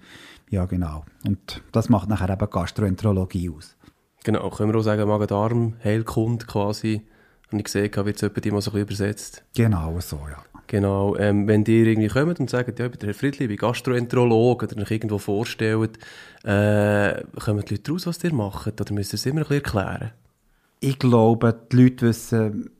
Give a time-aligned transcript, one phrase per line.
[0.51, 1.05] ja genau.
[1.27, 3.77] Und das macht nachher eben Gastroenterologie aus.
[4.23, 7.03] Genau, können wir auch sagen, Magen-Darm, Heilkund quasi.
[7.51, 9.43] Und ich gesehen, wird es jemand mal so ein bisschen übersetzt.
[9.55, 10.43] Genau, so, ja.
[10.67, 13.49] Genau, ähm, wenn ihr irgendwie kommt und sagt, ja, ich bin der Herr Friedli, ich
[13.49, 15.99] bin Gastroenterolog, oder euch irgendwo vorstellt,
[16.45, 19.65] äh, kommen die Leute raus, was ihr macht, oder müsst ihr es immer ein bisschen
[19.65, 20.13] erklären?
[20.81, 22.71] Ich glaube, die Leute wissen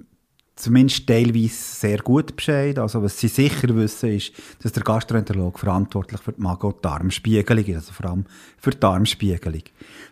[0.59, 2.79] zumindest teilweise sehr gut Bescheid.
[2.79, 7.65] Also was sie sicher wissen, ist, dass der Gastroenterolog verantwortlich für die Magen- und Darmspiegelung
[7.65, 8.25] ist, also vor allem
[8.59, 9.63] für die Darmspiegelung.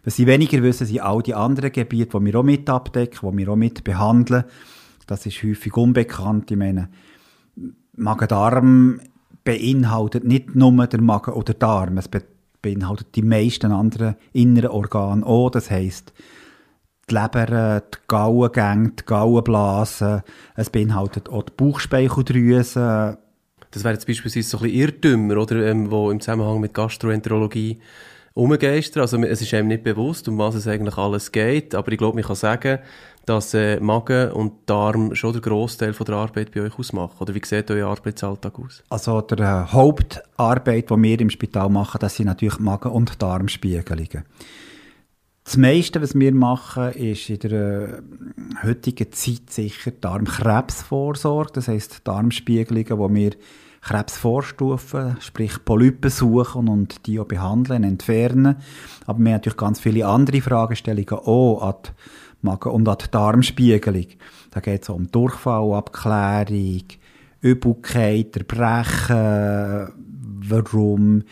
[0.07, 3.39] Was sie weniger wissen, sind all die anderen Gebiete, die wir auch mit abdecken, die
[3.39, 4.45] wir auch mit behandeln.
[5.09, 6.49] Das ist häufig unbekannt.
[6.49, 6.91] Ich meine,
[7.97, 9.01] Magen-Darm
[9.43, 12.09] beinhaltet nicht nur der Magen oder Darm, es
[12.63, 15.51] beinhaltet die meisten anderen inneren Organe auch.
[15.51, 16.13] Das heisst,
[17.11, 20.23] die Leber, die Gauengänge, die Gauenblase,
[20.55, 23.19] es beinhaltet auch die Bauchspeicheldrüse.
[23.73, 27.81] Das wäre jetzt beispielsweise so ein bisschen Irrtümer, oder, ähm, wo im Zusammenhang mit Gastroenterologie
[28.37, 29.01] umgeistern.
[29.01, 32.17] Also es ist einem nicht bewusst, um was es eigentlich alles geht, aber ich glaube,
[32.17, 32.79] man kann sagen,
[33.25, 37.17] dass äh, Magen und Darm schon der Großteil der Arbeit bei euch ausmachen.
[37.19, 38.85] Oder wie sieht euer Arbeitsalltag aus?
[38.89, 39.39] Also der
[39.69, 44.25] äh, Hauptarbeit, die wir im Spital machen, das sind natürlich Magen- und Darmspiegelungen.
[45.43, 48.03] Das meiste, was wir machen, ist in der äh,
[48.63, 51.53] heutigen Zeit sicher Darmkrebsvorsorge.
[51.55, 53.31] Das heisst Darmspiegelungen, wo wir
[53.87, 58.57] Krebs vorstufen, sprich Polypen suchen und die auch behandeln, entfernen.
[59.07, 61.91] Aber wir haben natürlich ganz viele andere Fragestellungen auch an die
[62.43, 64.07] Magen- und an die Darmspiegelung.
[64.51, 66.83] Da geht es um Durchfallabklärung,
[67.41, 69.93] Übelkeit, Erbrechen,
[70.49, 71.23] warum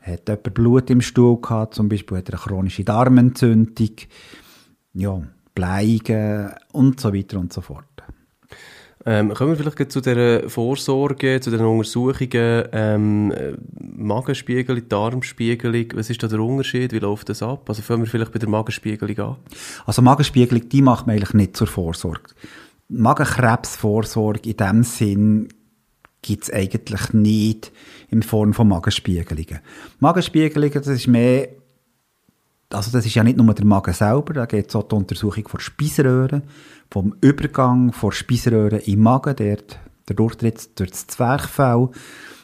[0.00, 3.96] hat jemand Blut im Stuhl gehabt, zum Beispiel hat er eine chronische Darmentzündung,
[4.94, 5.20] ja,
[5.54, 7.97] Bleigen und so weiter und so fort.
[9.06, 13.32] Ähm, kommen wir vielleicht zu der Vorsorge, zu den Untersuchungen, ähm,
[13.96, 17.68] Magenspiegelung, Darmspiegelung, was ist da der Unterschied, wie läuft das ab?
[17.68, 19.36] Also fangen wir vielleicht bei der Magenspiegelung an.
[19.86, 22.20] Also Magenspiegelung, die macht man eigentlich nicht zur Vorsorge.
[22.88, 25.48] Magenkrebsvorsorge in dem Sinn
[26.22, 27.72] gibt es eigentlich nicht
[28.10, 29.60] in Form von Magenspiegelungen.
[30.00, 31.48] Magenspiegelungen, das ist mehr
[32.70, 35.48] also das ist ja nicht nur der Magen selber, da geht es auch die Untersuchung
[35.48, 36.42] von Speiseröhren,
[36.90, 39.58] vom Übergang von Speiseröhren im Magen, der,
[40.08, 41.88] der Durchtritt durch das Zwerchfell,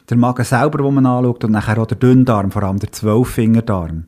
[0.09, 4.05] der Magen selber, wo man anschaut, und nachher auch der Dünndarm, vor allem der Zwölffingerdarm.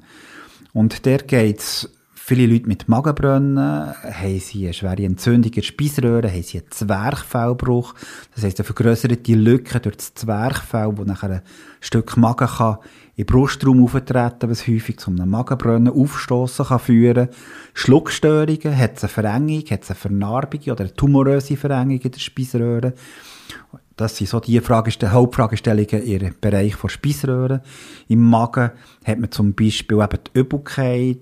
[0.74, 1.97] Und der geht es
[2.30, 7.94] Viele Leute mit Magenbrennen haben sie eine schwere Entzündung der Speiseröhre, haben sie einen Zwerchfellbruch.
[8.36, 11.42] Das heisst, eine vergrößerte Lücke durch das Zwerchfell, wo nachher ein
[11.80, 12.80] Stück Magen kann
[13.16, 17.30] in Brustraum auftreten, was häufig zu einem Magenbrennen aufstoßen kann führen.
[17.74, 22.20] Schluckstörungen, hat es eine Verengung, hat es eine Vernarbung oder eine tumoröse Verengung in der
[22.20, 22.94] Speiseröhre.
[23.98, 27.62] Das sind so die Frage, Hauptfragestellungen im Bereich von Speiseröhren.
[28.08, 28.70] Im Magen
[29.04, 31.18] hat man zum Beispiel eben die Übelkeit,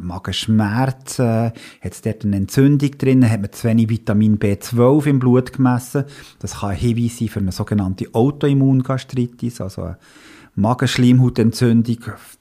[0.00, 5.52] Magenschmerzen, hat es dort eine Entzündung drin, hat man zu wenig Vitamin B12 im Blut
[5.52, 6.04] gemessen.
[6.40, 9.98] Das kann ein Hinweis sein für eine sogenannte Autoimmungastritis, also eine
[10.56, 11.98] Magenschleimhautentzündung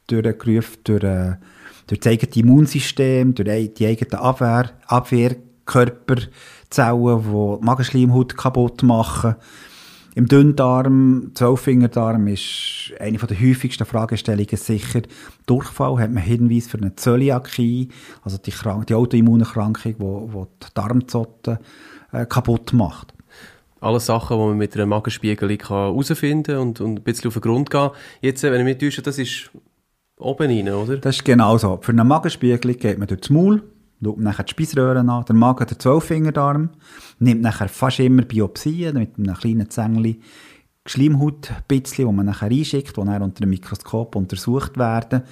[0.07, 1.35] durchgerufen durch, äh,
[1.85, 9.35] durch das eigene Immunsystem, durch die eigenen Abwehr, Abwehrkörperzellen, die die Magenschleimhaut kaputt machen.
[10.15, 15.01] Im Dünndarm, Zwölffingerdarm ist eine der häufigsten Fragestellungen sicher
[15.45, 15.99] Durchfall.
[15.99, 17.89] Hat man Hinweis für eine Zöliakie,
[18.23, 21.57] also die, Krank die Autoimmunerkrankung, die, die die Darmzotten
[22.13, 23.13] äh, kaputt macht.
[23.81, 27.41] Alles Sachen, die man mit einer Magenspiegelung herausfinden kann und, und ein bisschen auf den
[27.41, 27.89] Grund gehen.
[28.21, 29.51] Jetzt, äh, wenn ich mich täusche, das ist
[30.17, 30.95] oben rein, oder?
[30.95, 31.77] Das ist genau so.
[31.81, 33.63] Für eine Magenspiegelung geht man durch das Maul,
[34.01, 36.69] schaut nachher die Speiseröhre an, der Magen, der Zwölffingerdarm.
[37.19, 40.19] Nimmt nachher fast immer Biopsien mit einem kleinen Zängli
[40.87, 45.23] Schleimhaut, bisschen, wo man nachher einschickt, die dann unter dem Mikroskop untersucht werden.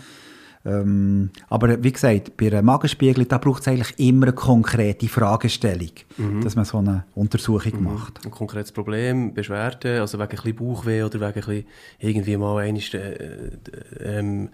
[0.65, 5.91] Ähm, aber wie gesagt, bei einer Magenspiegel, da braucht es eigentlich immer eine konkrete Fragestellung,
[6.17, 6.41] mhm.
[6.41, 7.83] dass man so eine Untersuchung mhm.
[7.83, 8.25] macht.
[8.25, 11.65] Ein konkretes Problem, Beschwerden, also wegen ein bisschen Bauchweh oder wegen ein bisschen
[11.99, 13.49] irgendwie mal einmal, äh,
[13.99, 14.49] ähm,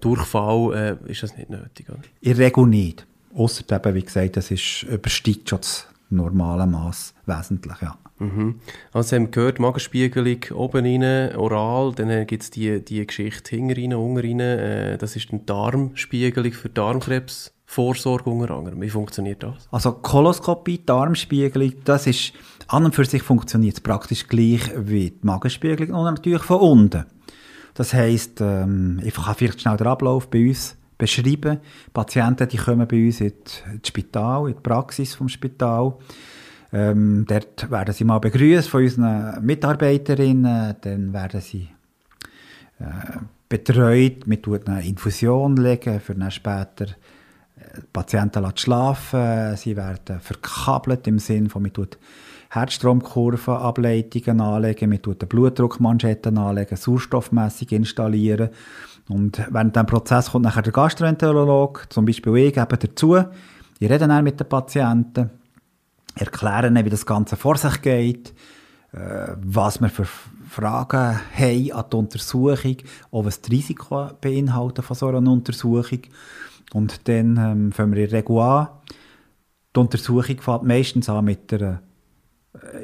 [0.00, 1.90] Durchfall, äh, ist das nicht nötig?
[1.90, 2.00] Oder?
[2.22, 3.06] In der Regel nicht.
[3.34, 7.96] Ausser eben, wie gesagt, das ist, übersteigt schon das normale Maß wesentlich, ja.
[8.18, 8.60] Mhm.
[8.92, 13.72] Also haben wir gehört, Magenspiegelung oben rein, oral, dann gibt es die, die Geschichte hinten
[13.72, 17.54] rein, unten rein, äh, das ist eine Darmspiegelung für Darmkrebs.
[17.64, 18.80] Vorsorge unter anderem.
[18.82, 19.68] Wie funktioniert das?
[19.70, 22.32] Also Koloskopie, Darmspiegelung, das ist
[22.66, 27.06] an und für sich funktioniert es praktisch gleich wie die Magenspiegelung und natürlich von unten.
[27.74, 31.58] Das heisst, ähm, ich kann vielleicht schnell den Ablauf bei uns beschreiben.
[31.92, 35.94] Patienten, die kommen bei uns ins Spital, in die Praxis vom Spital.
[36.72, 41.68] Ähm, dort werden sie mal begrüßt von unseren Mitarbeiterinnen, dann werden sie
[42.78, 42.84] äh,
[43.48, 51.18] betreut, mit einer Infusion legen, für dann später äh, Patienten schlafen, sie werden verkabelt im
[51.18, 51.98] Sinn von, man tut
[52.50, 58.50] Herzstromkurven, Ableitungen anlegen, man tut Blutdruckmanschetten anlegen, Sauerstoffmessung installieren
[59.08, 63.16] und während diesem Prozess kommt nachher der Gastroenterolog, zum Beispiel ich, eben dazu.
[63.78, 65.30] Ich rede dann mit den Patienten,
[66.16, 68.34] erkläre ihnen, wie das Ganze vor sich geht,
[68.92, 70.06] äh, was wir für
[70.48, 72.76] Fragen haben an die Untersuchung,
[73.12, 76.00] auch was das Risiko beinhaltet von so einer Untersuchung.
[76.72, 78.68] Und dann ähm, fangen wir in der Regel an.
[79.74, 81.82] Die Untersuchung fängt meistens an mit einer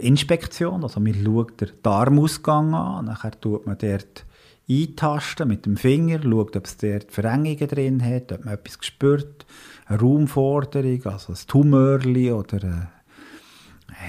[0.01, 4.25] Inspektion, also man schaut den Darmausgang an, nachher tut man dort
[4.69, 9.47] eintasten mit dem Finger, schaut, ob es dort Verengungen drin hat, ob man etwas spürt,
[9.87, 12.91] eine Raumforderung, also ein Tumörli oder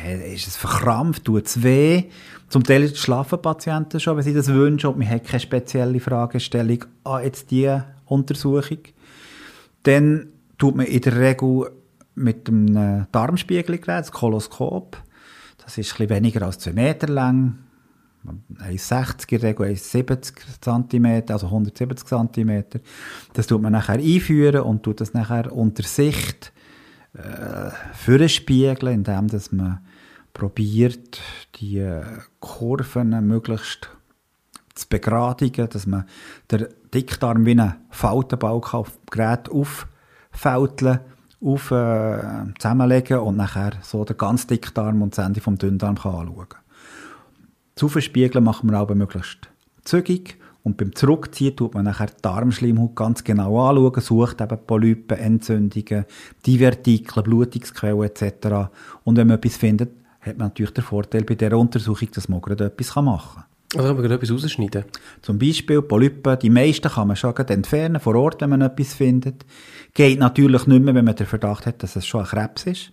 [0.06, 2.06] äh, ist es verkrampft, tut es weh.
[2.50, 6.86] Zum Teil schlafen Patienten schon, wenn sie das wünschen und man hat keine spezielle Fragestellung
[7.04, 8.80] an jetzt diese Untersuchung.
[9.84, 11.72] Dann tut man in der Regel
[12.16, 14.98] mit einem Darmspiegelgerät, das Koloskop,
[15.68, 17.58] das ist ein weniger als 2 Meter lang,
[18.58, 22.64] 1,60 in der Regel 1,70 cm, also 170 cm.
[23.34, 26.54] Das tut man nachher einführen und tut das nachher unter Sicht
[27.12, 29.80] äh, für spiegeln, indem dass man
[30.32, 31.20] probiert,
[31.56, 32.06] die äh,
[32.40, 33.90] Kurven möglichst
[34.74, 36.06] zu begradigen, dass man
[36.50, 41.02] den Dickdarm wie einen Faltenbalk auf Gerät auffälteln,
[41.42, 42.20] auf, äh,
[42.60, 46.62] zusammenlegen und nachher so den ganzen Dickdarm und das Ende vom Dünndarm kann anschauen kann.
[47.76, 49.50] Zu verspiegeln machen wir aber möglichst
[49.84, 50.38] zügig.
[50.64, 56.06] Und beim Zurückziehen tut man nachher die Darmschleimhaut ganz genau anschauen, sucht eben Polypen, Entzündungen,
[56.46, 58.70] Divertikel, Blutungsquellen etc.
[59.06, 62.42] Und wenn man etwas findet, hat man natürlich den Vorteil bei dieser Untersuchung, dass man
[62.42, 63.46] gerade etwas machen kann.
[63.76, 64.86] Also kann man etwas rausschneiden?
[65.22, 69.46] Zum Beispiel Polypen, die meisten kann man schon entfernen, vor Ort, wenn man etwas findet.
[69.94, 72.92] Geht natürlich nicht mehr, wenn man den Verdacht hat, dass es schon ein Krebs ist.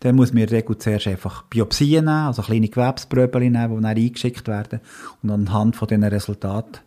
[0.00, 3.96] Dann muss man in Regel zuerst einfach Biopsien nehmen, also kleine Gewebspröbel nehmen, die dann
[3.96, 4.80] eingeschickt werden.
[5.22, 6.80] Und anhand von diesen Resultaten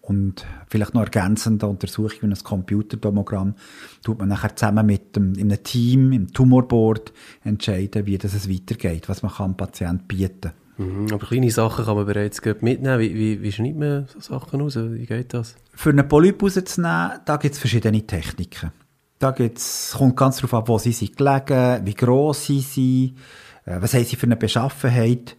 [0.00, 3.56] und vielleicht noch ergänzende Untersuchungen, wie ein Computertomogramm,
[4.02, 7.12] tut man nachher zusammen mit dem, in einem Team, im Tumorboard
[7.44, 11.84] entscheiden, wie das es weitergeht, was man kann dem Patienten bieten mhm, Aber kleine Sachen
[11.84, 12.98] kann man bereits mitnehmen.
[12.98, 14.76] Wie, wie, wie schneidet man so Sachen aus?
[14.76, 15.56] Wie geht das?
[15.74, 18.72] Für einen Polyp rauszunehmen, da gibt es verschiedene Techniken.
[19.18, 23.16] Da gibt's, kommt ganz darauf ab, wo sie sind gelegen, wie gross sie sind,
[23.64, 25.36] äh, was haben sie für eine Beschaffenheit.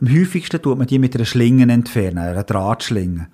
[0.00, 3.28] Am häufigsten tut man die mit einer Schlinge entfernen, einer Drahtschlinge.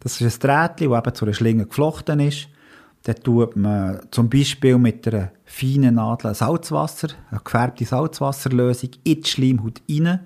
[0.00, 2.48] Das ist ein Drahtchen, das eben zu einer Schlinge geflochten ist.
[3.04, 9.28] Dann tut man zum Beispiel mit einer feinen Nadel Salzwasser, eine gefärbte Salzwasserlösung in die
[9.28, 9.80] Schleimhaut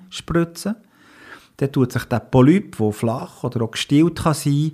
[0.09, 0.77] spritzen.
[1.59, 4.73] Dann tut sich der Polyp, der flach oder auch gestielt kann sein,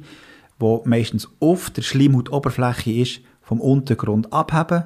[0.61, 4.85] der meistens auf der Schleimhautoberfläche ist, vom Untergrund abheben.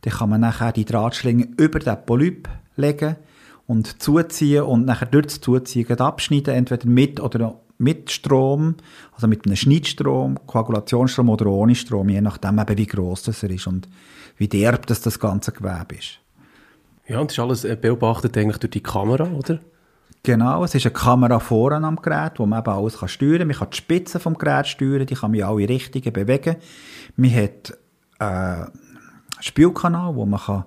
[0.00, 3.16] Dann kann man nachher die Drahtschlinge über den Polyp legen
[3.66, 8.76] und zuziehen und nachher das Zuziehen abschneiden, entweder mit oder mit Strom,
[9.12, 13.50] also mit einem Schnittstrom, Koagulationsstrom oder ohne Strom, je nachdem eben, wie gross das er
[13.50, 13.88] ist und
[14.36, 16.20] wie derb das, das ganze Gewebe ist.
[17.06, 19.60] Ja, und das ist alles äh, beobachtet eigentlich durch die Kamera, oder?
[20.22, 23.46] Genau, es ist eine Kamera vorne am Gerät, wo man eben alles steuern kann.
[23.46, 26.56] Man kann die Spitze vom Gerät steuern, die kann man in alle Richtungen bewegen.
[27.14, 27.78] Man hat
[28.18, 28.66] äh,
[29.38, 30.64] Spülkanal, wo man kann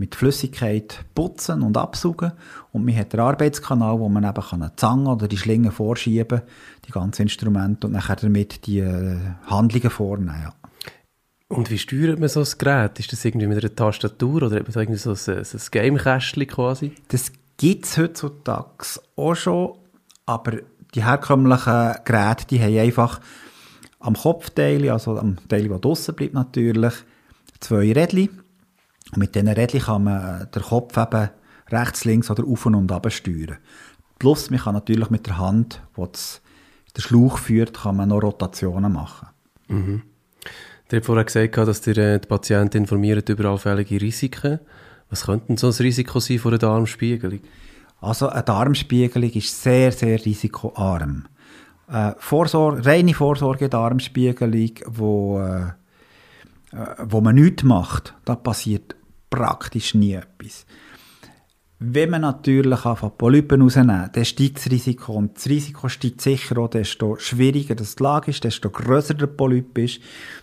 [0.00, 2.32] mit Flüssigkeit putzen und absaugen
[2.72, 6.40] und man hat den Arbeitskanal, wo man eben eine Zange oder die Schlinge vorschieben,
[6.86, 10.42] die ganzen Instrumente und nachher damit die äh, Handlungen vornehmen.
[10.42, 10.54] Ja.
[11.48, 12.98] Und wie steuert man so ein Gerät?
[12.98, 16.46] Ist das irgendwie mit einer Tastatur oder hat man da irgendwie so ein, ein Game-Kästchen
[16.46, 16.92] quasi?
[17.08, 19.74] Das gibt es heutzutage auch schon,
[20.24, 20.52] aber
[20.94, 23.20] die herkömmlichen Geräte, die haben einfach
[23.98, 26.94] am Kopfteil, also am Teil, der draussen bleibt natürlich,
[27.60, 28.30] zwei Rädchen.
[29.12, 31.30] Und mit diesen Rädchen kann man den Kopf eben
[31.70, 33.58] rechts, links oder auf und ab steuern.
[34.18, 38.92] Plus, man kann natürlich mit der Hand, die den Schlauch führt, kann man noch Rotationen
[38.92, 39.28] machen.
[39.68, 40.02] Mhm.
[40.90, 44.58] Ihr habt vorher gesagt, dass ihr äh, die Patienten informiert über allfällige Risiken.
[45.08, 47.40] Was könnte so ein Risiko sein von einer Darmspiegelung?
[48.00, 51.26] Also eine Darmspiegelung ist sehr, sehr risikoarm.
[51.88, 55.68] Äh, Vorsorge, reine Vorsorge-Darmspiegelung, wo, äh,
[56.72, 58.96] äh, wo man nichts macht, da passiert
[59.30, 60.66] praktisch nie etwas.
[61.82, 65.14] Wenn man natürlich anfängt, Polypen rausnehmen, dann steigt das Risiko.
[65.14, 69.28] Und das Risiko steigt sicher auch, desto schwieriger das die Lage ist, desto grösser der
[69.28, 69.98] Polyp ist,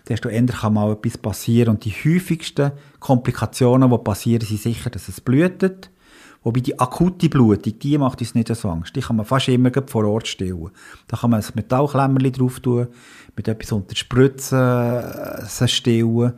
[0.10, 1.76] desto eher kann mal etwas passieren.
[1.76, 5.92] Und die häufigsten Komplikationen, die passieren, sind sicher, dass es blutet.
[6.42, 8.96] Wobei die akute Blutung, die macht uns nicht so Angst.
[8.96, 10.72] Die kann man fast immer vor Ort stillen.
[11.08, 12.88] Da kann man ein Metallklemmerli drauf tun,
[13.36, 16.34] mit etwas unter Spritzen äh, stillen.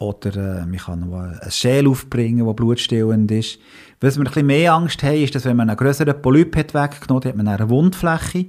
[0.00, 3.58] Oder äh, man kann noch ein Schäl aufbringen, das blutstillend ist.
[4.00, 6.72] Was wir ein bisschen mehr Angst haben, ist, dass wenn man einen größeren Polyp hat
[6.72, 8.46] weggenommen hat, man eine Wundfläche.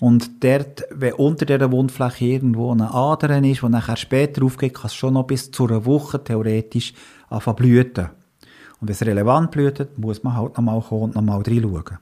[0.00, 4.88] Und dort, wenn unter dieser Wundfläche irgendwo eine Ader ist, die nachher später aufgeht, kann
[4.88, 6.92] es schon noch bis zu einer Woche theoretisch
[7.30, 8.10] anfangen blüten.
[8.80, 11.98] Und wenn es relevant blüht, muss man halt nochmal kommen und nochmal reinschauen.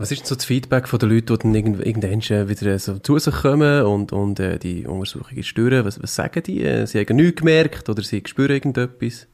[0.00, 3.34] Was ist so das Feedback von den Leuten, die dann irgendwann wieder so zu sich
[3.34, 5.84] kommen und, und äh, die Untersuchungen stören?
[5.84, 6.64] Was, was sagen die?
[6.64, 9.26] Äh, sie haben nichts gemerkt oder sie spüren irgendetwas?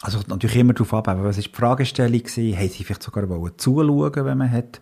[0.00, 2.20] Also natürlich immer darauf ab, was war die Fragestellung?
[2.22, 2.56] Gewesen?
[2.56, 4.80] Haben sie vielleicht sogar wollen zuschauen, wenn man hat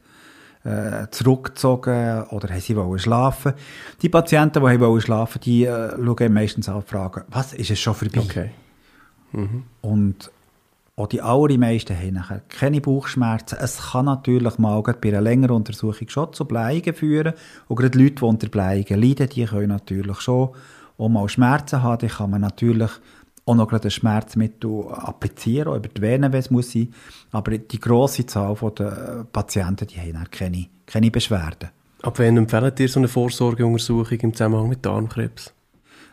[0.65, 3.55] äh, zurückgezogen oder haben sie wollen schlafen?
[4.03, 7.81] Die Patienten, die wollen schlafen, die äh, schauen meistens an und fragen, was, ist es
[7.81, 8.21] schon vorbei?
[8.21, 8.51] Okay.
[9.33, 9.63] Mhm.
[9.81, 10.31] Und
[10.97, 13.57] auch die allermeisten haben nachher keine Bauchschmerzen.
[13.61, 17.33] Es kann natürlich mal bei einer längeren Untersuchung schon zu Bleigen führen.
[17.69, 20.51] Und gerade Leute, die unter Bleigen leiden, die können natürlich schon
[20.99, 22.07] auch mal Schmerzen haben.
[22.07, 22.91] Die kann man natürlich
[23.47, 26.93] auch noch gerade ein Schmerzmittel applizieren, auch über die Venen, wenn es muss sein.
[27.33, 31.71] Aber die grosse Zahl der Patienten, die haben keine, keine Beschwerden.
[32.03, 35.53] Ab wann empfehlen dir so eine Vorsorgeuntersuchung im Zusammenhang mit Darmkrebs?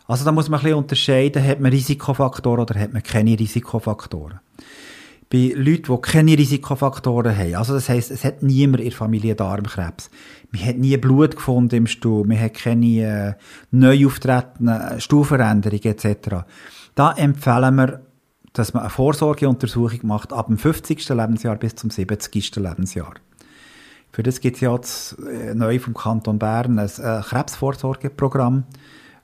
[0.07, 4.39] Also da muss man ein bisschen unterscheiden, hat man Risikofaktoren oder hat man keine Risikofaktoren
[5.29, 7.55] bei Leuten, die keine Risikofaktoren haben.
[7.55, 10.09] Also das heisst, es hat niemand in der Familie Darmkrebs.
[10.51, 13.33] Man hat nie Blut gefunden im Stuhl, man hat keine äh,
[13.71, 16.45] neu auftretenden Stuhlveränderungen etc.
[16.95, 18.01] Da empfehlen wir,
[18.53, 21.09] dass man eine Vorsorgeuntersuchung macht ab dem 50.
[21.09, 22.55] Lebensjahr bis zum 70.
[22.55, 23.15] Lebensjahr.
[24.11, 28.63] Für das gibt es ja jetzt äh, neu vom Kanton Bern ein äh, Krebsvorsorgeprogramm,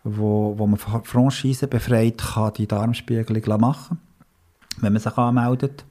[0.04, 4.00] wo, wo man Franchise befreit kann die Darmspiegelung machen
[4.82, 5.86] wenn man sich anmeldet.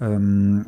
[0.00, 0.66] Ähm,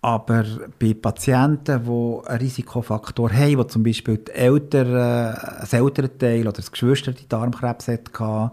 [0.00, 0.44] aber
[0.80, 6.52] bei Patienten, die einen Risikofaktor haben, die zum Beispiel die Eltern, äh, das Elternteil oder
[6.52, 8.50] das Geschwister die Darmkrebs hatte,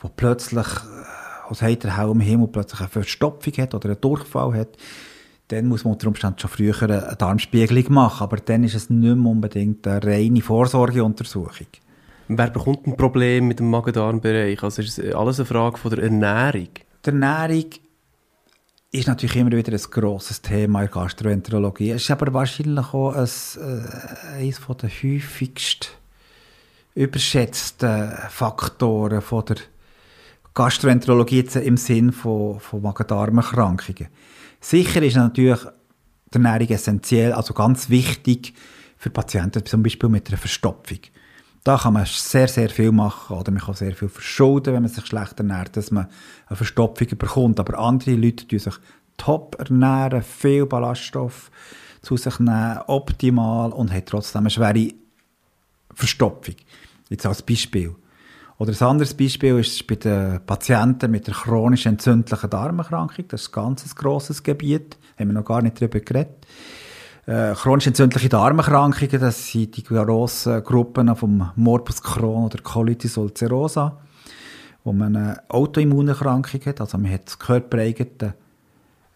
[0.00, 4.76] wo plötzlich äh, aus heiter Helm Himmel plötzlich eine Verstopfung hat oder einen Durchfall hat,
[5.48, 8.24] dann muss man unter Umständen schon früher eine Darmspiegelung machen.
[8.24, 11.66] Aber dann ist es nicht mehr unbedingt eine reine Vorsorgeuntersuchung.
[12.28, 14.62] Wer bekommt ein Problem mit dem Magen-Darm-Bereich?
[14.62, 16.68] Also ist es alles eine Frage von der Ernährung?
[17.04, 17.66] Die Ernährung
[18.92, 21.92] ist natürlich immer wieder ein grosses Thema in der Gastroenterologie.
[21.92, 25.88] Es ist aber wahrscheinlich auch ein, äh, eines der häufigsten
[26.94, 29.56] überschätzten Faktoren von der
[30.52, 34.08] Gastroenterologie im Sinn von, von Magen-Darm-Erkrankungen.
[34.60, 35.60] Sicher ist natürlich
[36.34, 38.52] die Ernährung essentiell, also ganz wichtig
[38.98, 40.98] für Patienten, zum Beispiel mit einer Verstopfung.
[41.64, 44.90] Da kann man sehr, sehr viel machen oder man kann sehr viel verschulden, wenn man
[44.90, 46.08] sich schlecht ernährt, dass man
[46.48, 47.60] eine Verstopfung bekommt.
[47.60, 48.74] Aber andere Leute tun sich
[49.16, 51.50] top ernähren, viel Ballaststoff
[52.00, 54.88] zu sich nehmen, optimal und haben trotzdem eine schwere
[55.94, 56.56] Verstopfung.
[57.08, 57.94] Jetzt als Beispiel.
[58.58, 63.26] Oder ein anderes Beispiel ist bei den Patienten mit der chronisch entzündlichen Darmerkrankung.
[63.28, 64.96] Das ist ein ganz grosses Gebiet.
[65.18, 66.46] Haben wir noch gar nicht darüber geredet.
[67.24, 74.00] Äh, chronisch entzündliche Darmerkrankungen, das sind die grossen Gruppen vom Morbus Crohn oder Colitis ulcerosa,
[74.82, 78.34] wo man eine Autoimmunerkrankung hat, also man hat das körpereigene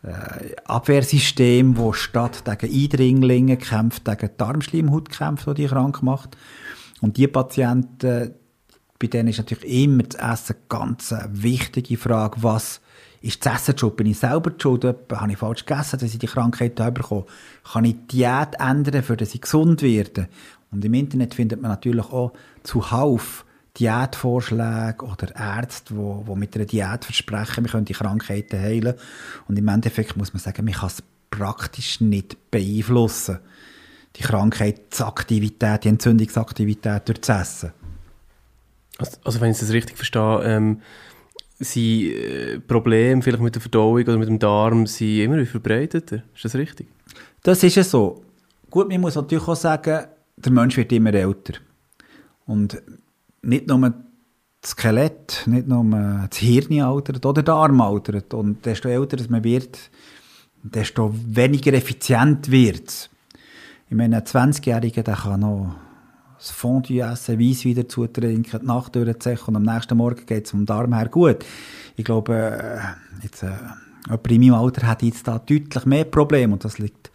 [0.04, 6.36] äh, Abwehrsystem, das statt gegen Eindringlinge kämpft, gegen die Darmschleimhaut kämpft, die die krank macht.
[7.00, 8.34] Und die Patienten,
[9.00, 12.80] bei denen ist natürlich immer das Essen ganz eine wichtige Frage, was
[13.26, 13.96] ist das Essen schuld?
[13.96, 14.84] Bin ich selber schuld?
[14.84, 17.26] Habe ich falsch gegessen, dass ich die Krankheit bekomme?
[17.72, 20.28] Kann ich die Diät ändern, für dass ich gesund werde?
[20.70, 23.44] Und im Internet findet man natürlich auch zuhauf
[23.78, 28.94] Diätvorschläge oder Ärzte, die, die mit einer Diät versprechen, wir können die Krankheiten heilen.
[29.48, 33.40] Und im Endeffekt muss man sagen, man kann es praktisch nicht beeinflussen.
[34.16, 37.72] Die Krankheitsaktivität, die Entzündungsaktivität durch das Essen.
[38.98, 40.80] Also, also wenn ich das richtig verstehe, ähm,
[41.58, 46.22] sind äh, Probleme vielleicht mit der Verdauung oder mit dem Darm sind immer verbreiteter.
[46.34, 46.88] Ist das richtig?
[47.42, 48.22] Das ist es so.
[48.70, 51.54] Gut, man muss natürlich auch sagen, der Mensch wird immer älter.
[52.46, 52.82] Und
[53.42, 53.94] nicht nur
[54.60, 55.84] das Skelett, nicht nur
[56.28, 58.34] das Hirn altert oder der Arm altert.
[58.34, 59.78] Und desto älter man wird,
[60.62, 63.10] desto weniger effizient wird es.
[63.88, 65.76] Ich meine, ein 20-Jähriger, der kann noch
[66.38, 70.50] das Fondue essen, Weiss wieder zutrinken, die Nacht durchziehen und am nächsten Morgen geht es
[70.50, 71.44] vom Darm her gut.
[71.96, 73.52] Ich glaube, äh, jetzt, äh,
[74.06, 77.10] jemand in meinem Alter hat jetzt da deutlich mehr Probleme und das liegt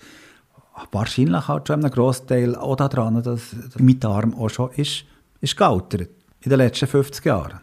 [0.91, 5.05] wahrscheinlich halt schon einem Großteil auch daran, dass mein Darm auch schon ist,
[5.39, 6.09] ist gealtert
[6.41, 7.59] in den letzten 50 Jahren.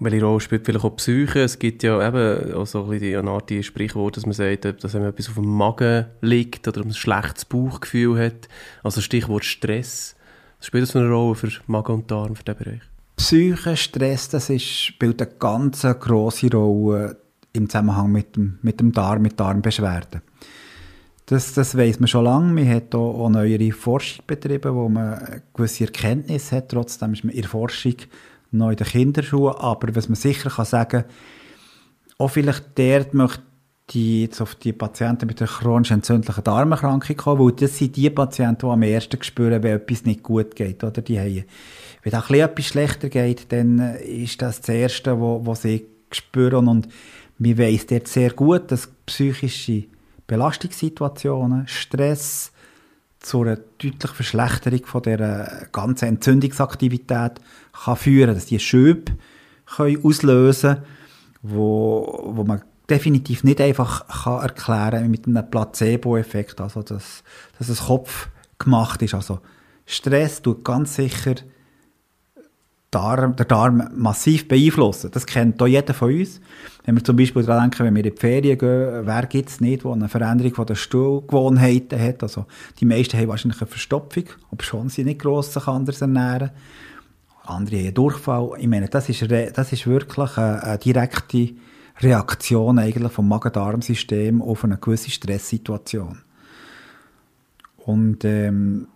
[0.00, 1.40] Welche Rolle spielt vielleicht auch Psyche?
[1.40, 4.92] Es gibt ja eben auch so ein bisschen eine Art Sprichwort, dass man sagt, dass
[4.92, 8.48] wenn etwas auf dem Magen liegt oder ein schlechtes Bauchgefühl hat.
[8.82, 10.16] Also Stichwort Stress.
[10.64, 12.80] Spielt das eine Rolle für Magen und Darm, für diesen Bereich?
[13.16, 17.18] Psyche, Stress, das ist, spielt eine ganz grosse Rolle
[17.52, 20.22] im Zusammenhang mit dem, mit dem Darm, mit Darmbeschwerden.
[21.26, 22.52] Das, das weiß man schon lange.
[22.54, 26.70] Man hat auch, auch neuere Forschung betrieben, wo man gewisse Erkenntnisse hat.
[26.70, 27.96] Trotzdem ist man in der Forschung
[28.50, 29.56] noch in den Kinderschuhen.
[29.56, 31.04] Aber was man sicher kann sagen,
[32.16, 33.42] auch vielleicht dort möchte
[33.92, 38.10] ich jetzt auf die Patienten mit einer chronisch entzündlichen Darmerkrankung kommen, weil das sind die
[38.10, 40.82] Patienten, die am ersten spüren, wenn etwas nicht gut geht.
[40.82, 41.44] Oder die haben,
[42.02, 46.68] wenn auch etwas schlechter geht, dann ist das das Erste, was sie spüren.
[46.68, 46.88] Und
[47.38, 49.84] wir wissen dort sehr gut, dass psychische
[50.26, 52.52] Belastungssituationen, Stress
[53.20, 57.32] zu einer deutlichen Verschlechterung von der ganzen Entzündungsaktivität
[57.72, 59.12] kann führen, dass die Schübe
[59.76, 60.78] können auslösen,
[61.42, 67.22] wo, wo man definitiv nicht einfach kann erklären mit einem Placebo-Effekt, also dass,
[67.58, 69.14] dass das Kopf gemacht ist.
[69.14, 69.40] Also
[69.86, 71.34] Stress tut ganz sicher
[72.90, 75.10] Darm, der Darm massiv beeinflussen.
[75.10, 76.40] Das kennt auch jeder von uns.
[76.84, 79.60] Wenn wir zum Beispiel daran denken, wenn wir in die Ferien gehen, wer gibt es
[79.60, 82.22] nicht, der eine Veränderung von der Stuhlgewohnheiten hat.
[82.22, 82.46] Also
[82.78, 86.50] die meisten haben wahrscheinlich eine Verstopfung, ob schon sie nicht gross sich anders ernähren.
[87.42, 88.50] Andere haben einen Durchfall.
[88.58, 91.50] Ich meine, das ist, das ist wirklich eine, eine direkte
[92.00, 96.22] Reaktion eigentlich vom Magen-Darm-System auf eine gewisse Stresssituation.
[97.76, 98.88] Und ähm,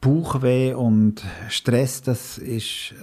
[0.00, 2.94] Bauchweh und Stress, das ist,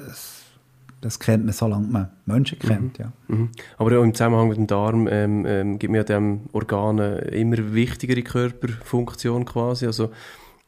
[1.02, 3.06] das kennt man, solange man Menschen kennt, mhm.
[3.06, 3.12] ja.
[3.28, 3.50] Mhm.
[3.78, 7.18] Aber auch im Zusammenhang mit dem Darm ähm, ähm, gibt man ja dem Organ eine
[7.20, 10.12] immer wichtigere Körperfunktion quasi, also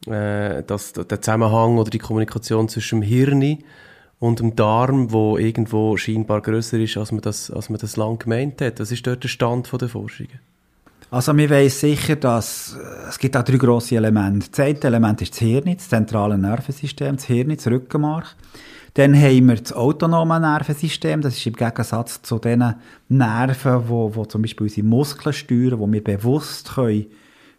[0.08, 3.64] äh, dass der Zusammenhang oder die Kommunikation zwischen dem Hirn
[4.26, 8.18] und dem Darm, wo irgendwo scheinbar größer ist, als man das, als man das lang
[8.18, 8.80] gemeint hat.
[8.80, 10.40] Was ist dort der Stand der Forschungen?
[11.12, 14.50] Also wir wissen sicher, dass äh, es gibt auch drei grosse Elemente.
[14.50, 18.36] Das eine Element ist das Hirn, das zentrale Nervensystem, das Hirn, das Rückenmark.
[18.96, 22.76] Dann haben wir das autonome Nervensystem, das ist im Gegensatz zu den
[23.10, 27.06] Nerven, wo, wo zum Beispiel unsere Muskeln steuern, wo wir bewusst können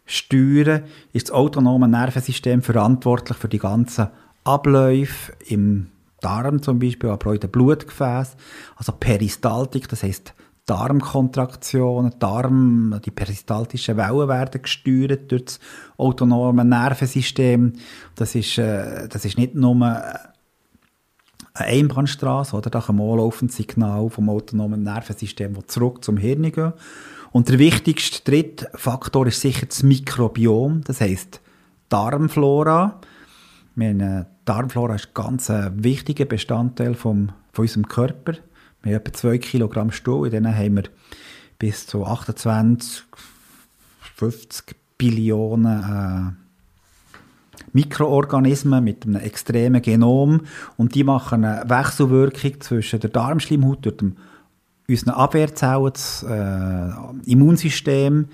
[0.05, 4.07] steuern, ist das autonome Nervensystem verantwortlich für die ganzen
[4.43, 5.87] Abläufe im
[6.27, 8.35] Darm zum Beispiel, aber auch in den Blutgefäßen.
[8.75, 10.33] Also Peristaltik, das heißt
[10.65, 15.59] Darmkontraktionen, Darm, die peristaltischen Wellen werden gesteuert durch das
[15.95, 17.73] autonome Nervensystem.
[18.15, 20.19] Das ist, äh, das ist nicht nur eine
[21.53, 22.69] Einbahnstraße, oder?
[22.69, 26.73] Da kann man laufend Signal vom autonomen Nervensystem, das zurück zum Hirn gehen.
[27.31, 31.39] Und der wichtigste dritte Faktor ist sicher das Mikrobiom, das heißt
[31.87, 32.99] Darmflora.
[33.79, 38.33] Meine Darmflora ist ganz ein wichtiger Bestandteil vom, von unserem Körper.
[38.81, 40.85] Wir haben etwa 2 Kilogramm Stuhl, in denen haben wir
[41.59, 43.03] bis zu 28,
[44.15, 50.41] 50 Billionen äh, Mikroorganismen mit einem extremen Genom
[50.77, 54.17] und die machen eine Wechselwirkung zwischen der Darmschleimhaut dem,
[54.89, 58.29] unseren Abwehrzellen, das äh, Immunsystem,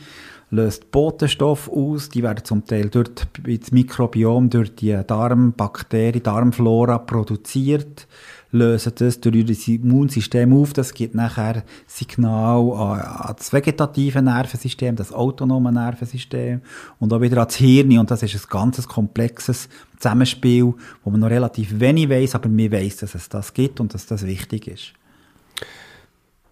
[0.54, 8.08] löst Botenstoff aus, die werden zum Teil durch das Mikrobiom, durch die Darmbakterien, Darmflora produziert
[8.54, 10.74] lösen das durch das Immunsystem auf.
[10.74, 16.62] Das gibt nachher Signal an, an das vegetative Nervensystem, das autonome Nervensystem
[17.00, 17.98] und auch wieder ans Hirn.
[17.98, 22.72] Und das ist ein ganz komplexes Zusammenspiel, wo man noch relativ wenig weiß, aber wir
[22.72, 24.94] weiß, dass es das gibt und dass das wichtig ist.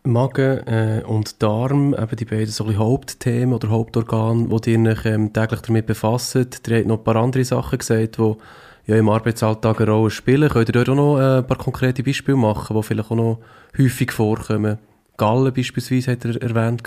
[0.03, 5.31] Magen äh, und Darm, eben die beiden so Hauptthemen oder Hauptorgane, die ihr euch ähm,
[5.31, 6.35] täglich damit befasst.
[6.35, 8.35] Ihr habt noch ein paar andere Sachen gesagt, die
[8.87, 10.49] ja, im Arbeitsalltag eine Rolle spielen.
[10.49, 13.39] Könnt ihr dort auch noch äh, ein paar konkrete Beispiele machen, die vielleicht auch noch
[13.77, 14.79] häufig vorkommen?
[15.17, 16.81] Gallen beispielsweise hat er erwähnt.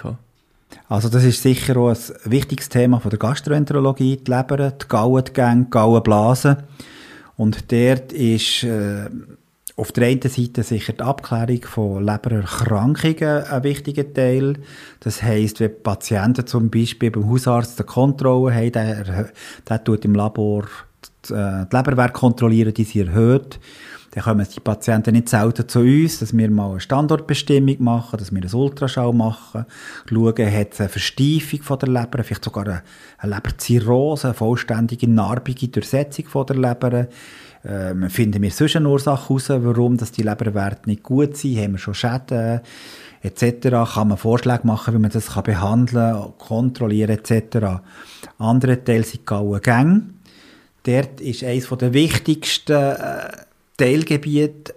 [0.89, 5.65] Also das ist sicher auch ein wichtiges Thema von der Gastroenterologie, die Leber, die Gauengänge,
[5.65, 6.57] die Gauenblasen.
[7.37, 9.09] Und dort ist äh,
[9.77, 14.55] auf der einen Seite sicher die Abklärung von Lebererkrankungen ein wichtiger Teil.
[15.01, 19.31] Das heisst, wenn Patienten zum Beispiel beim Hausarzt eine Kontrolle haben, der,
[19.69, 20.65] der tut im Labor
[21.29, 23.59] die, äh, die Leberwerte kontrollieren, die sie erhöht.
[24.13, 28.31] Dann kommen die Patienten nicht selten zu uns, dass wir mal eine Standortbestimmung machen, dass
[28.31, 29.67] wir einen Ultraschall machen,
[30.09, 32.83] schauen, hat es eine Versteifung von der Leber, vielleicht sogar eine,
[33.19, 37.09] eine Leberzirrhose, eine vollständige narbige Durchsetzung von der Leber
[37.67, 41.59] ähm, finden wir sonst eine Ursache heraus, warum dass die Leberwerte nicht gut sind?
[41.59, 42.61] Haben wir schon Schäden?
[43.25, 43.95] etc.
[43.95, 47.81] Kann man Vorschläge machen, wie man das kann behandeln, kontrollieren etc.
[48.39, 50.03] Andere Teil sind die Gänge.
[50.83, 53.33] Dort ist eines der wichtigsten äh,
[53.79, 54.75] Teilgebiete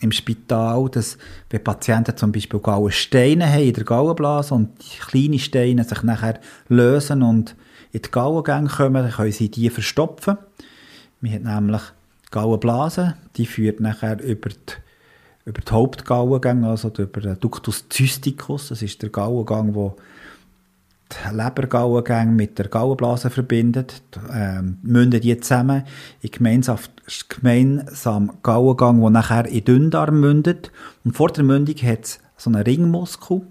[0.00, 1.18] im Spital, dass
[1.50, 6.40] wenn Patienten zum Beispiel Gallensteine haben in der Gallenblase und die kleinen Steine sich nachher
[6.68, 7.54] lösen und
[7.92, 10.38] in die Gallengänge kommen, dann können sie die verstopfen.
[11.20, 11.82] Man hat nämlich
[12.34, 14.56] Gallenblase, die führt nachher über die,
[15.44, 19.94] über die Hauptgallengänge, also über den Ductus cysticus, das ist der Gallengang, wo
[21.12, 25.84] die Lebergallengänge mit der Gallenblase verbindet, ähm, münden die zusammen
[26.22, 26.78] in gemeinsam,
[27.28, 30.72] gemeinsam Gallengang, der nachher in Dünndarm mündet.
[31.04, 33.42] Und vor der Mündung hat es so einen Ringmuskel,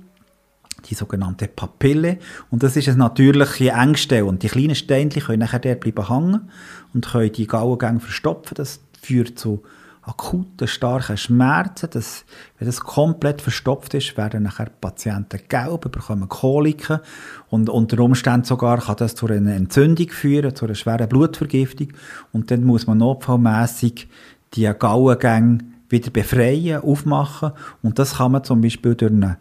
[0.86, 2.20] die sogenannte Papille.
[2.50, 4.26] Und das ist eine natürliche Engstelle.
[4.26, 6.50] Und die kleinen Steinchen können nachher dort bleiben hängen
[6.94, 8.56] und können die Gallengänge verstopfen.
[8.56, 9.64] Das führt zu
[10.06, 11.90] akuten, starken Schmerzen.
[11.92, 12.26] Das,
[12.58, 17.00] wenn das komplett verstopft ist, werden nachher Patienten gelb, bekommen Koliken
[17.50, 21.90] und unter Umständen sogar kann das zu einer Entzündung führen, zu einer schweren Blutvergiftung
[22.32, 24.08] und dann muss man notfallmässig
[24.54, 29.38] die Gallengänge wieder befreien, aufmachen und das kann man zum Beispiel durch eine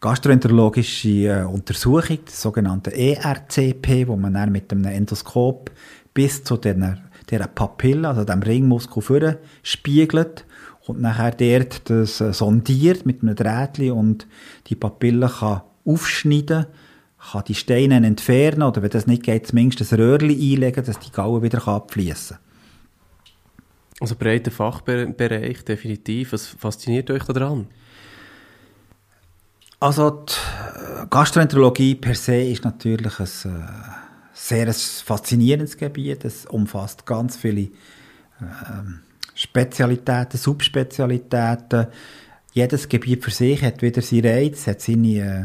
[0.00, 5.70] gastroenterologische äh, Untersuchung, die sogenannte ERCP, wo man dann mit einem Endoskop
[6.14, 6.98] bis zu der,
[7.30, 10.46] der Papille, also dem Ringmuskel führen, spiegelt
[10.86, 14.26] und nachher dort das äh, sondiert mit einem Drähtchen und
[14.68, 16.66] die Papille kann aufschneiden,
[17.30, 21.12] kann die Steine entfernen oder wenn das nicht geht, zumindest ein Röhrchen einlegen, dass die
[21.12, 22.46] Galle wieder abfließen kann.
[24.00, 26.32] Also breiter Fachbereich, definitiv.
[26.32, 27.66] Was fasziniert euch daran?
[29.80, 33.64] Also die Gastroenterologie per se ist natürlich ein äh,
[34.34, 36.26] sehr faszinierendes Gebiet.
[36.26, 37.70] Es umfasst ganz viele äh,
[39.34, 41.86] Spezialitäten, Subspezialitäten.
[42.52, 45.44] Jedes Gebiet für sich hat wieder seinen Reiz, hat seine, äh,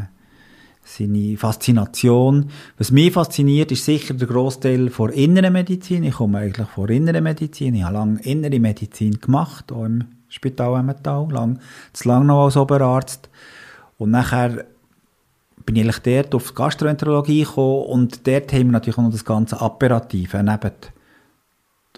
[0.84, 2.50] seine Faszination.
[2.76, 6.04] Was mich fasziniert, ist sicher der Großteil von inneren Medizin.
[6.04, 7.74] Ich komme eigentlich von inneren Medizin.
[7.74, 11.58] Ich habe lange innere Medizin gemacht, auch im Spital Emmental, lang,
[11.94, 13.30] zu lang noch als Oberarzt.
[13.98, 14.66] Und nachher
[15.64, 19.10] bin ich eigentlich dort auf die Gastroenterologie gekommen und dort haben wir natürlich auch noch
[19.10, 20.72] das ganze Apparative, neben der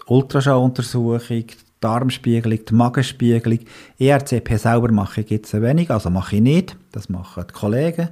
[0.07, 3.59] Ultraschalluntersuchung, die Darmspiegelung, die Magenspiegelung.
[3.99, 8.09] ERCP selber mache ich jetzt wenig, also mache ich nicht, das machen die Kollegen.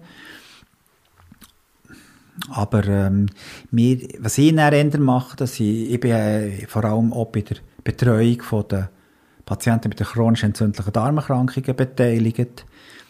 [2.50, 3.28] Aber ähm,
[3.72, 7.58] wir, was ich dann mache, dass ich, ich bin äh, vor allem auch bei der
[7.84, 8.90] Betreuung der
[9.46, 12.66] Patienten mit chronisch entzündlichen Darmerkrankungen beteiligt.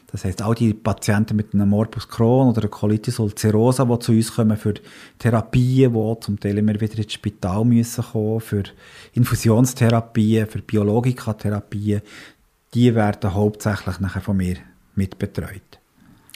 [0.10, 4.13] Das heißt, all die Patienten mit einem Morbus Crohn oder einer Colitis ulcerosa, die zu
[4.13, 4.76] uns kommen für
[5.20, 8.63] Therapien, die zum Teil immer wieder ins Spital müssen kommen, für
[9.13, 12.02] Infusionstherapien, für Biologikatherapien,
[12.74, 14.56] die werden hauptsächlich nachher von mir
[14.96, 15.80] mitbetreut.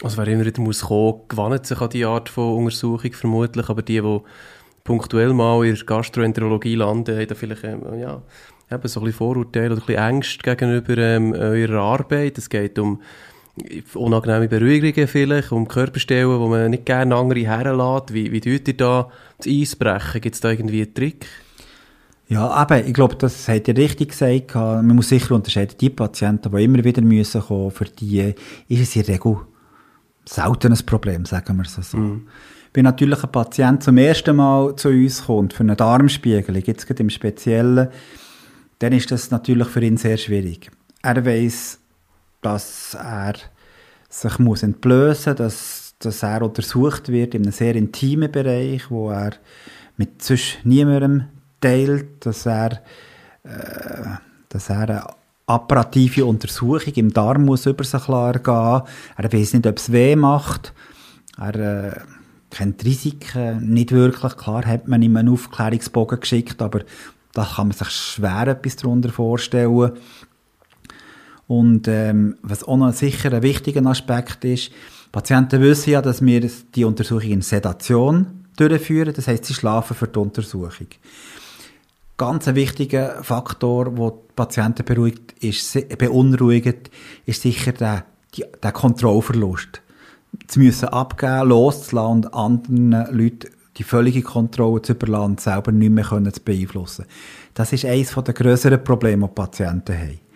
[0.03, 3.83] Also wer immer wieder muss kommen, gewöhnt sich an die Art von Untersuchung vermutlich, aber
[3.83, 4.19] die, die
[4.83, 8.21] punktuell mal in der Gastroenterologie landen, haben da vielleicht ähm, ja,
[8.69, 12.37] eben so ein bisschen Vorurteile oder ein bisschen Ängste gegenüber ähm, eurer Arbeit.
[12.37, 12.99] Es geht um
[13.95, 18.13] unangenehme Beruhigungen vielleicht, um Körperstellen, wo man nicht gerne andere herlässt.
[18.13, 20.21] Wie, wie tut ihr da das Eisbrechen?
[20.21, 21.25] Gibt es da irgendwie einen Trick?
[22.27, 24.55] Ja, eben, ich glaube, das hat ihr richtig gesagt.
[24.55, 28.33] Man muss sicher unterscheiden, die Patienten, die immer wieder müssen kommen, für die
[28.69, 29.37] ist es in der Regel
[30.23, 31.97] selten ein Problem, sagen wir so.
[31.97, 32.27] Mm.
[32.73, 37.03] Wenn natürlich ein Patient zum ersten Mal zu uns kommt, für eine Darmspiegelung, jetzt gerade
[37.03, 37.89] im Speziellen,
[38.79, 40.71] dann ist das natürlich für ihn sehr schwierig.
[41.03, 41.80] Er weiß
[42.41, 43.33] dass er
[44.09, 49.09] sich muss entblößen muss, dass, dass er untersucht wird in einem sehr intimen Bereich, wo
[49.09, 49.31] er
[49.97, 51.25] mit sonst niemandem
[51.61, 52.81] teilt, dass er,
[53.43, 54.17] äh,
[54.49, 55.03] dass er eine
[55.45, 58.43] apparative Untersuchung im Darm muss über sich gehen.
[58.45, 60.73] Er weiß nicht, ob es weh macht.
[61.37, 61.99] Er äh,
[62.49, 64.37] kennt Risiken nicht wirklich.
[64.37, 66.81] Klar hat man ihm einen Aufklärungsbogen geschickt, aber
[67.33, 69.91] da kann man sich schwer etwas darunter vorstellen.
[71.51, 74.71] Und ähm, was auch noch sicher ein wichtiger Aspekt ist,
[75.11, 80.07] Patienten wissen ja, dass wir die Untersuchung in Sedation durchführen, das heißt, sie schlafen für
[80.07, 80.87] die Untersuchung.
[82.15, 86.89] Ganz ein wichtiger Faktor, der die Patienten beruhigt, ist, beunruhigt,
[87.25, 88.05] ist sicher der,
[88.63, 89.81] der Kontrollverlust.
[90.47, 96.05] Sie müssen abgeben, loszulassen und anderen Leuten die völlige Kontrolle zu überlassen selber nicht mehr
[96.05, 97.03] können zu beeinflussen.
[97.53, 100.30] Das ist eines der grösseren Probleme, die Patienten haben.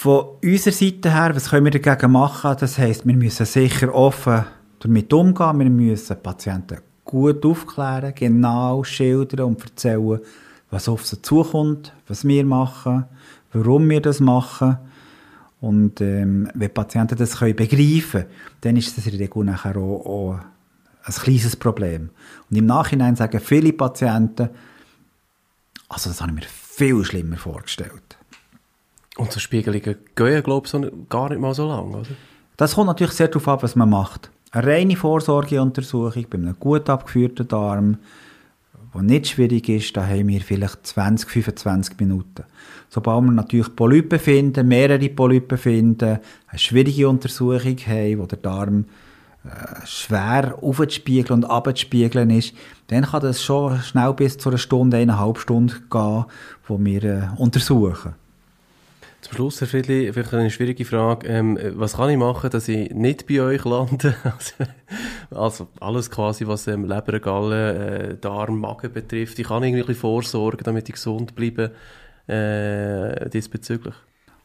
[0.00, 2.56] Von unserer Seite her, was können wir dagegen machen?
[2.58, 4.46] Das heisst, wir müssen sicher offen
[4.78, 5.58] damit umgehen.
[5.58, 10.18] Wir müssen Patienten gut aufklären, genau schildern und erzählen,
[10.70, 13.04] was auf sie zukommt, was wir machen,
[13.52, 14.78] warum wir das machen.
[15.60, 18.26] Und ähm, wenn Patienten das können begreifen können,
[18.62, 20.40] dann ist das in der Regel auch, auch
[21.04, 22.08] ein kleines Problem.
[22.48, 24.48] Und im Nachhinein sagen viele Patienten,
[25.90, 28.16] also das habe ich mir viel schlimmer vorgestellt.
[29.16, 32.08] Und so Spiegelungen gehen, glaube ich, gar nicht mal so lang, oder?
[32.56, 34.30] Das kommt natürlich sehr darauf ab, was man macht.
[34.52, 37.98] Eine reine Vorsorgeuntersuchung bei einem gut abgeführten Darm,
[38.94, 42.44] der nicht schwierig ist, da haben wir vielleicht 20, 25 Minuten.
[42.88, 46.18] Sobald wir natürlich Polypen finden, mehrere Polypen finden,
[46.48, 48.86] eine schwierige Untersuchung haben, wo der Darm
[49.44, 52.52] äh, schwer aufzuspiegeln und abzuspiegeln ist,
[52.88, 56.24] dann kann das schon schnell bis zu einer Stunde, eineinhalb Stunden gehen,
[56.66, 58.14] wo wir äh, untersuchen.
[59.20, 61.26] Zum Schluss, Herr Friedli, vielleicht eine schwierige Frage.
[61.28, 64.14] Ähm, was kann ich machen, dass ich nicht bei euch lande?
[65.30, 69.38] also alles quasi, was ähm, Leber, Galle, äh, Darm, Magen betrifft.
[69.38, 71.72] Ich kann irgendwie vorsorgen, damit ich gesund bleibe
[72.26, 73.94] äh, diesbezüglich.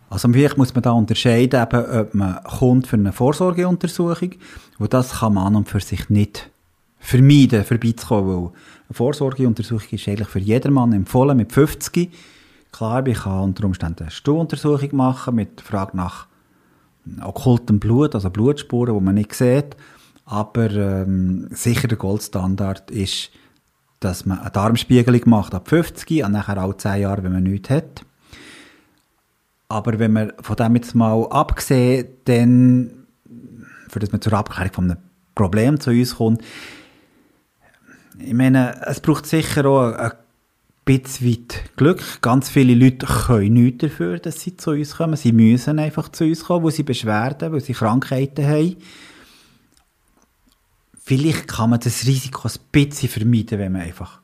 [0.09, 4.31] Also vielleicht muss man da unterscheiden, eben, ob man kommt für eine Vorsorgeuntersuchung,
[4.77, 6.49] wo das kann man an und für sich nicht
[6.99, 8.51] vermeiden, vorbeizukommen, weil
[8.87, 12.11] eine Vorsorgeuntersuchung ist eigentlich für jedermann empfohlen mit 50.
[12.75, 16.27] Klar, ich kann unter Umständen eine Stuhluntersuchung machen mit Frage nach
[17.21, 19.77] okkultem Blut, also Blutspuren, die man nicht sieht.
[20.25, 23.29] Aber ähm, sicher der Goldstandard ist,
[24.01, 27.69] dass man eine Darmspiegelung macht ab 50 und nachher auch 10 Jahre, wenn man nichts
[27.69, 28.03] hat.
[29.69, 33.07] Aber wenn man von dem jetzt mal abgesehen, dann,
[33.87, 34.99] für das man zur Abklärung von einem
[35.33, 36.41] Problem zu uns kommt,
[38.19, 40.11] ich meine, es braucht sicher auch ein
[40.85, 42.21] bisschen Glück.
[42.21, 45.17] Ganz viele Leute können nichts dafür, dass sie zu uns kommen.
[45.17, 48.77] Sie müssen einfach zu uns kommen, weil sie Beschwerden, weil sie Krankheiten haben.
[51.03, 54.19] Vielleicht kann man das Risiko ein bisschen vermeiden, wenn man einfach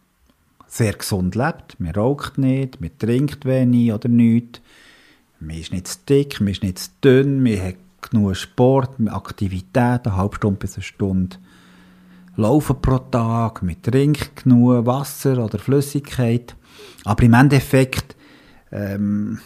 [0.68, 1.80] sehr gesund lebt.
[1.80, 4.62] Man raucht nicht, man trinkt wenig oder nichts
[5.42, 10.06] man ist nicht zu dick, man ist nicht zu dünn, man hat genug Sport, Aktivität,
[10.06, 11.38] eine halbe Stunde bis eine Stunde
[12.36, 16.56] laufen pro Tag, man trinkt genug Wasser oder Flüssigkeit.
[17.04, 18.16] Aber im Endeffekt,
[18.72, 19.40] ähm,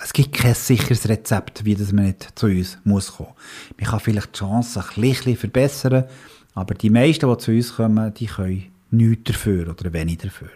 [0.00, 3.34] es gibt kein sicheres Rezept, wie das man nicht zu uns muss kommen.
[3.78, 6.04] Man kann vielleicht die Chance ein bisschen verbessern,
[6.54, 10.50] aber die meisten, die zu uns kommen, die können nichts dafür oder wenig dafür.